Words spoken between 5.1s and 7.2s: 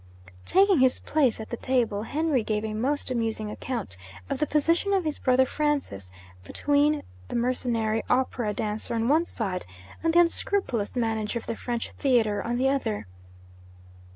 brother Francis between